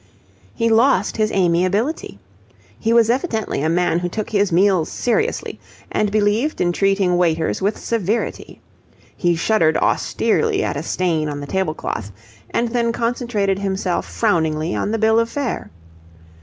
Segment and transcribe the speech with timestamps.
[0.55, 2.17] He lost his amiability.
[2.79, 5.59] He was evidently a man who took his meals seriously
[5.91, 8.59] and believed in treating waiters with severity.
[9.15, 12.11] He shuddered austerely at a stain on the table cloth,
[12.49, 15.69] and then concentrated himself frowningly on the bill of fare.